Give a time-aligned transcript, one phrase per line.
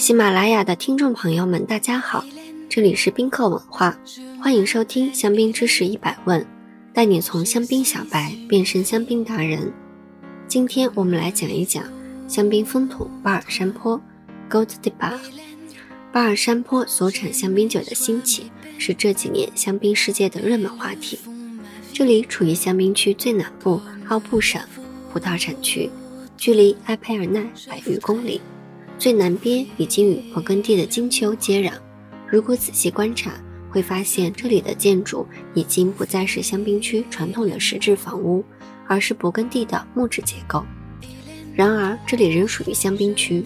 [0.00, 2.24] 喜马拉雅的听众朋友们，大家好，
[2.70, 3.94] 这里是宾客文化，
[4.40, 6.44] 欢迎收听香槟知识一百问，
[6.94, 9.70] 带你从香槟小白变身香槟达人。
[10.48, 11.84] 今天我们来讲一讲
[12.26, 14.00] 香槟风土巴尔山坡
[14.48, 15.18] （Gold de Bar）。
[16.10, 21.18] 巴尔山坡所产香槟酒的兴起，是这几年香槟世界的热门话题。
[21.92, 24.62] 这里处于香槟区最南部奥布省
[25.12, 25.90] 葡萄产区，
[26.38, 28.40] 距离埃佩尔奈百余公里。
[29.00, 31.72] 最南边已经与勃艮第的金丘接壤。
[32.28, 33.32] 如果仔细观察，
[33.70, 38.44] 会发现这里的建筑已经不再是香槟区传统的石质房屋，
[38.86, 40.62] 而是勃艮第的木质结构。
[41.54, 43.42] 然而，这里仍属于香槟区，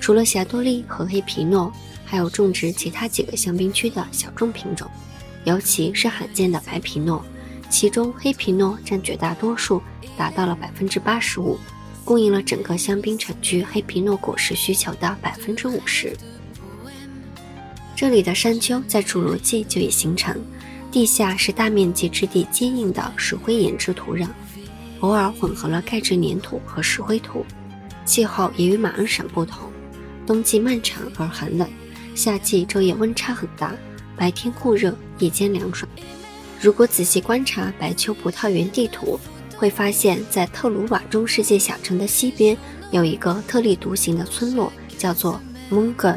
[0.00, 1.72] 除了霞多丽和黑皮诺，
[2.04, 4.90] 还有种植其他几个香槟区的小众品种，
[5.44, 7.24] 尤其是罕见的白皮诺，
[7.70, 9.80] 其中黑皮诺占绝大多数，
[10.16, 11.56] 达到了百分之八十五。
[12.06, 16.16] 供应了整个香槟产区黑皮诺果实需求的百分之五十。
[17.96, 20.40] 这里的山丘在侏罗纪就已形成，
[20.92, 24.28] 地下是大面积质地坚硬的石灰岩质土壤，
[25.00, 27.44] 偶尔混合了钙质粘土和石灰土。
[28.04, 29.68] 气候也与马恩省不同，
[30.24, 31.68] 冬季漫长而寒冷，
[32.14, 33.74] 夏季昼夜温差很大，
[34.16, 35.90] 白天酷热，夜间凉爽。
[36.60, 39.18] 如果仔细观察白丘葡萄园地图。
[39.56, 42.56] 会发现，在特鲁瓦中世界小城的西边，
[42.90, 45.40] 有一个特立独行的村落，叫做
[45.70, 46.14] 蒙格。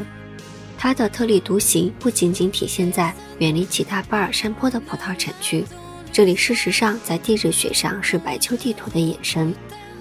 [0.78, 5.64] 它的特立独行不仅仅体现在远离其他巴尔山坡的葡萄产区，
[6.12, 9.54] 这里事实上在地质学上是白丘地图的衍生，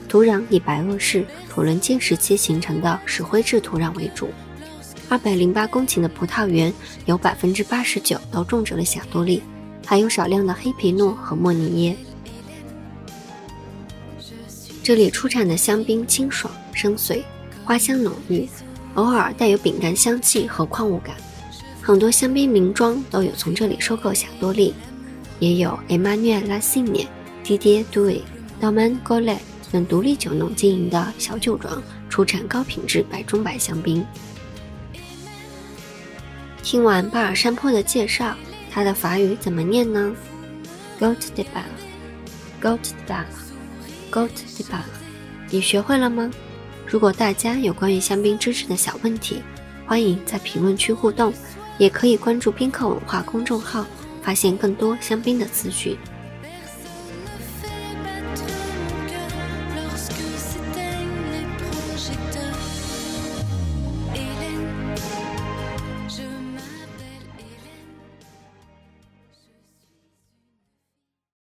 [0.07, 4.29] 土壤以白垩世土伦金时期形成的石灰质土壤为主。
[5.09, 6.73] 二百零八公顷的葡萄园
[7.05, 9.41] 有百分之八十九都种植了霞多丽，
[9.85, 11.97] 还有少量的黑皮诺和莫尼耶。
[14.89, 17.21] 这里出产的香槟清爽深邃，
[17.63, 18.49] 花香浓郁，
[18.95, 21.15] 偶尔带有饼干香气和矿物感。
[21.79, 24.73] 很多香槟名庄都有从这里收购霞多丽，
[25.37, 27.07] 也有 Emmanuel l a s i g n e
[27.45, 28.21] Didier Douai、
[28.59, 29.37] Domaine Golet
[29.71, 34.03] 等独立酒农经营的小酒庄，出产高品质白中白香槟。
[36.63, 38.35] 听完巴尔山坡的介绍，
[38.71, 40.11] 它的法语怎么念呢
[40.99, 43.48] ？Goat de Bar，Goat de Bar。
[44.09, 44.81] Goat de Bar，
[45.49, 46.29] 你学会了吗？
[46.85, 49.41] 如果大家有关于香槟知识的小问题，
[49.85, 51.31] 欢迎在评论区互动，
[51.77, 53.85] 也可以关注宾客文化公众号，
[54.21, 55.97] 发现更多香槟的资讯。